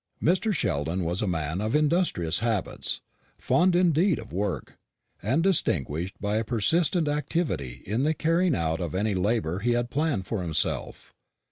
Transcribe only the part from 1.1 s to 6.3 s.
a man of industrious habits, fond indeed of work, and distinguished